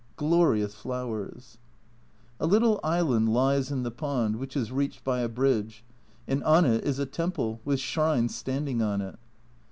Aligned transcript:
Glorious 0.15 0.73
flowers! 0.73 1.59
A 2.39 2.47
little 2.47 2.79
island 2.83 3.31
lies 3.31 3.69
in 3.69 3.83
the 3.83 3.91
pond, 3.91 4.37
which 4.37 4.57
is 4.57 4.71
reached 4.71 5.03
by 5.03 5.19
a 5.19 5.29
bridge, 5.29 5.83
and 6.27 6.43
on 6.43 6.65
it 6.65 6.83
is 6.83 6.97
a 6.97 7.05
temple, 7.05 7.59
with 7.65 7.79
shrines 7.79 8.33
standing 8.35 8.81
on 8.81 9.01
it. 9.01 9.19